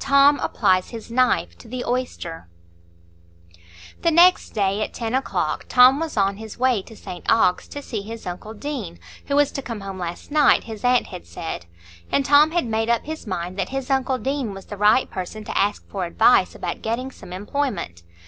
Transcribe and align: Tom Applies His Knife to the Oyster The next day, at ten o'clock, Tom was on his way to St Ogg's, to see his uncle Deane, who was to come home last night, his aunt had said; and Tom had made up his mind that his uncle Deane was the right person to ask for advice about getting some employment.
Tom 0.00 0.40
Applies 0.40 0.88
His 0.90 1.12
Knife 1.12 1.56
to 1.58 1.68
the 1.68 1.84
Oyster 1.84 2.48
The 4.02 4.10
next 4.10 4.50
day, 4.50 4.82
at 4.82 4.92
ten 4.92 5.14
o'clock, 5.14 5.66
Tom 5.68 6.00
was 6.00 6.16
on 6.16 6.38
his 6.38 6.58
way 6.58 6.82
to 6.82 6.96
St 6.96 7.24
Ogg's, 7.30 7.68
to 7.68 7.80
see 7.80 8.02
his 8.02 8.26
uncle 8.26 8.52
Deane, 8.52 8.98
who 9.26 9.36
was 9.36 9.52
to 9.52 9.62
come 9.62 9.82
home 9.82 9.96
last 10.00 10.32
night, 10.32 10.64
his 10.64 10.82
aunt 10.82 11.06
had 11.06 11.24
said; 11.24 11.66
and 12.10 12.24
Tom 12.24 12.50
had 12.50 12.66
made 12.66 12.88
up 12.90 13.04
his 13.04 13.28
mind 13.28 13.56
that 13.60 13.68
his 13.68 13.88
uncle 13.88 14.18
Deane 14.18 14.54
was 14.54 14.66
the 14.66 14.76
right 14.76 15.08
person 15.08 15.44
to 15.44 15.56
ask 15.56 15.88
for 15.88 16.04
advice 16.04 16.56
about 16.56 16.82
getting 16.82 17.12
some 17.12 17.32
employment. 17.32 18.02